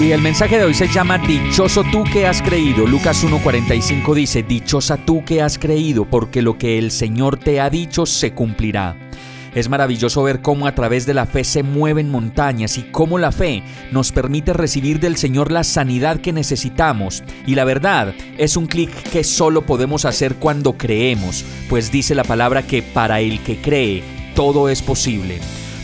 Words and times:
Y 0.00 0.10
el 0.10 0.20
mensaje 0.20 0.58
de 0.58 0.64
hoy 0.64 0.74
se 0.74 0.88
llama 0.88 1.18
Dichoso 1.18 1.84
tú 1.84 2.02
que 2.02 2.26
has 2.26 2.42
creído. 2.42 2.84
Lucas 2.84 3.24
1.45 3.24 4.14
dice, 4.14 4.42
Dichosa 4.42 4.96
tú 4.96 5.24
que 5.24 5.40
has 5.40 5.56
creído, 5.56 6.04
porque 6.04 6.42
lo 6.42 6.58
que 6.58 6.78
el 6.78 6.90
Señor 6.90 7.38
te 7.38 7.60
ha 7.60 7.70
dicho 7.70 8.04
se 8.04 8.32
cumplirá. 8.32 8.96
Es 9.54 9.68
maravilloso 9.68 10.24
ver 10.24 10.42
cómo 10.42 10.66
a 10.66 10.74
través 10.74 11.06
de 11.06 11.14
la 11.14 11.26
fe 11.26 11.44
se 11.44 11.62
mueven 11.62 12.10
montañas 12.10 12.76
y 12.76 12.82
cómo 12.82 13.18
la 13.18 13.30
fe 13.30 13.62
nos 13.92 14.10
permite 14.10 14.52
recibir 14.52 14.98
del 14.98 15.16
Señor 15.16 15.52
la 15.52 15.62
sanidad 15.62 16.20
que 16.20 16.32
necesitamos. 16.32 17.22
Y 17.46 17.54
la 17.54 17.64
verdad 17.64 18.14
es 18.36 18.56
un 18.56 18.66
clic 18.66 18.90
que 19.10 19.22
solo 19.22 19.62
podemos 19.62 20.04
hacer 20.06 20.34
cuando 20.34 20.72
creemos, 20.72 21.44
pues 21.68 21.92
dice 21.92 22.16
la 22.16 22.24
palabra 22.24 22.62
que 22.62 22.82
para 22.82 23.20
el 23.20 23.38
que 23.44 23.58
cree, 23.58 24.02
todo 24.34 24.68
es 24.68 24.82
posible. 24.82 25.38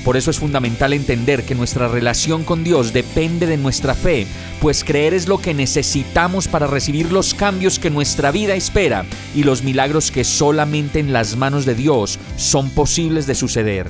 Por 0.05 0.17
eso 0.17 0.31
es 0.31 0.39
fundamental 0.39 0.95
entender 0.95 1.45
que 1.45 1.55
nuestra 1.55 1.87
relación 1.87 2.43
con 2.43 2.65
Dios 2.65 2.93
depende 2.93 3.47
de 3.47 3.59
nuestra 3.59 3.95
fe, 3.95 4.27
pues 4.61 4.83
creer 4.83 5.13
es 5.13 5.29
lo 5.29 5.39
que 5.39 5.53
necesitamos 5.53 6.49
para 6.49 6.67
recibir 6.67 7.13
los 7.13 7.35
cambios 7.35 7.79
que 7.79 7.91
nuestra 7.91 8.31
vida 8.31 8.55
espera 8.55 9.05
y 9.35 9.43
los 9.43 9.63
milagros 9.63 10.11
que 10.11 10.25
solamente 10.25 11.01
en 11.01 11.13
las 11.13 11.37
manos 11.37 11.67
de 11.67 11.75
Dios 11.75 12.19
son 12.37 12.71
posibles 12.71 13.27
de 13.27 13.35
suceder. 13.35 13.89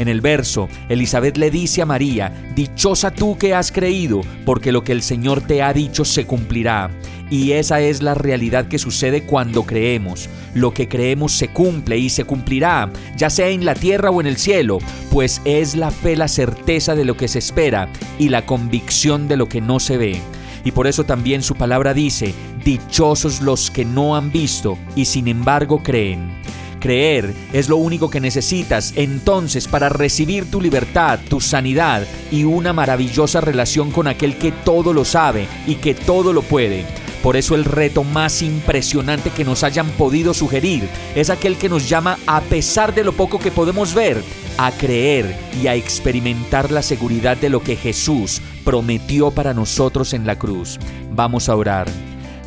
En 0.00 0.08
el 0.08 0.22
verso, 0.22 0.70
Elizabeth 0.88 1.36
le 1.36 1.50
dice 1.50 1.82
a 1.82 1.86
María, 1.86 2.32
Dichosa 2.54 3.10
tú 3.10 3.36
que 3.36 3.52
has 3.52 3.70
creído, 3.70 4.22
porque 4.46 4.72
lo 4.72 4.82
que 4.82 4.92
el 4.92 5.02
Señor 5.02 5.42
te 5.42 5.62
ha 5.62 5.74
dicho 5.74 6.06
se 6.06 6.24
cumplirá. 6.24 6.88
Y 7.28 7.52
esa 7.52 7.82
es 7.82 8.00
la 8.00 8.14
realidad 8.14 8.66
que 8.66 8.78
sucede 8.78 9.24
cuando 9.24 9.64
creemos. 9.64 10.30
Lo 10.54 10.72
que 10.72 10.88
creemos 10.88 11.32
se 11.32 11.48
cumple 11.48 11.98
y 11.98 12.08
se 12.08 12.24
cumplirá, 12.24 12.90
ya 13.14 13.28
sea 13.28 13.48
en 13.48 13.66
la 13.66 13.74
tierra 13.74 14.10
o 14.10 14.22
en 14.22 14.26
el 14.26 14.38
cielo, 14.38 14.78
pues 15.10 15.42
es 15.44 15.76
la 15.76 15.90
fe 15.90 16.16
la 16.16 16.28
certeza 16.28 16.94
de 16.94 17.04
lo 17.04 17.18
que 17.18 17.28
se 17.28 17.38
espera 17.38 17.86
y 18.18 18.30
la 18.30 18.46
convicción 18.46 19.28
de 19.28 19.36
lo 19.36 19.50
que 19.50 19.60
no 19.60 19.80
se 19.80 19.98
ve. 19.98 20.18
Y 20.64 20.70
por 20.70 20.86
eso 20.86 21.04
también 21.04 21.42
su 21.42 21.56
palabra 21.56 21.92
dice, 21.92 22.32
dichosos 22.64 23.42
los 23.42 23.70
que 23.70 23.84
no 23.84 24.16
han 24.16 24.32
visto 24.32 24.78
y 24.96 25.04
sin 25.04 25.28
embargo 25.28 25.82
creen. 25.82 26.40
Creer 26.80 27.34
es 27.52 27.68
lo 27.68 27.76
único 27.76 28.08
que 28.08 28.20
necesitas 28.20 28.94
entonces 28.96 29.68
para 29.68 29.90
recibir 29.90 30.50
tu 30.50 30.62
libertad, 30.62 31.20
tu 31.28 31.38
sanidad 31.40 32.06
y 32.32 32.44
una 32.44 32.72
maravillosa 32.72 33.42
relación 33.42 33.90
con 33.90 34.08
aquel 34.08 34.38
que 34.38 34.50
todo 34.50 34.94
lo 34.94 35.04
sabe 35.04 35.46
y 35.66 35.74
que 35.74 35.94
todo 35.94 36.32
lo 36.32 36.40
puede. 36.40 36.86
Por 37.22 37.36
eso 37.36 37.54
el 37.54 37.66
reto 37.66 38.02
más 38.02 38.40
impresionante 38.40 39.28
que 39.28 39.44
nos 39.44 39.62
hayan 39.62 39.90
podido 39.90 40.32
sugerir 40.32 40.88
es 41.14 41.28
aquel 41.28 41.58
que 41.58 41.68
nos 41.68 41.86
llama, 41.86 42.16
a 42.26 42.40
pesar 42.40 42.94
de 42.94 43.04
lo 43.04 43.12
poco 43.12 43.38
que 43.38 43.50
podemos 43.50 43.92
ver, 43.92 44.22
a 44.56 44.72
creer 44.72 45.36
y 45.62 45.66
a 45.66 45.74
experimentar 45.74 46.70
la 46.70 46.80
seguridad 46.80 47.36
de 47.36 47.50
lo 47.50 47.62
que 47.62 47.76
Jesús 47.76 48.40
prometió 48.64 49.30
para 49.30 49.52
nosotros 49.52 50.14
en 50.14 50.26
la 50.26 50.38
cruz. 50.38 50.78
Vamos 51.12 51.50
a 51.50 51.56
orar. 51.56 51.88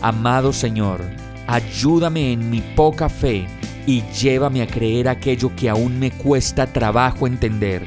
Amado 0.02 0.54
Señor, 0.54 1.02
ayúdame 1.46 2.32
en 2.32 2.50
mi 2.50 2.62
poca 2.62 3.10
fe 3.10 3.46
y 3.86 4.04
llévame 4.20 4.62
a 4.62 4.68
creer 4.68 5.08
aquello 5.08 5.56
que 5.56 5.70
aún 5.70 6.00
me 6.00 6.12
cuesta 6.12 6.72
trabajo 6.72 7.28
entender. 7.28 7.84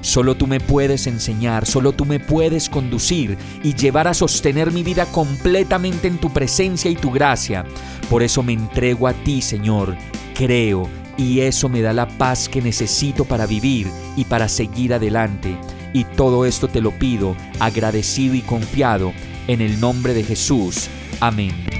Solo 0.00 0.34
tú 0.34 0.46
me 0.46 0.60
puedes 0.60 1.06
enseñar, 1.06 1.66
solo 1.66 1.92
tú 1.92 2.06
me 2.06 2.18
puedes 2.18 2.70
conducir 2.70 3.36
y 3.62 3.74
llevar 3.74 4.08
a 4.08 4.14
sostener 4.14 4.72
mi 4.72 4.82
vida 4.82 5.04
completamente 5.06 6.08
en 6.08 6.18
tu 6.18 6.32
presencia 6.32 6.90
y 6.90 6.96
tu 6.96 7.10
gracia. 7.10 7.64
Por 8.08 8.22
eso 8.22 8.42
me 8.42 8.54
entrego 8.54 9.06
a 9.06 9.12
ti, 9.12 9.42
Señor, 9.42 9.96
creo 10.34 10.88
y 11.20 11.40
eso 11.40 11.68
me 11.68 11.82
da 11.82 11.92
la 11.92 12.08
paz 12.08 12.48
que 12.48 12.62
necesito 12.62 13.26
para 13.26 13.46
vivir 13.46 13.88
y 14.16 14.24
para 14.24 14.48
seguir 14.48 14.94
adelante. 14.94 15.54
Y 15.92 16.04
todo 16.04 16.46
esto 16.46 16.68
te 16.68 16.80
lo 16.80 16.92
pido, 16.92 17.36
agradecido 17.58 18.34
y 18.34 18.40
confiado, 18.40 19.12
en 19.48 19.60
el 19.60 19.80
nombre 19.80 20.14
de 20.14 20.22
Jesús. 20.22 20.88
Amén. 21.20 21.79